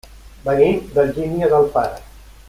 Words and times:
Venim 0.45 0.79
d'Algímia 0.95 1.49
d'Alfara. 1.55 2.01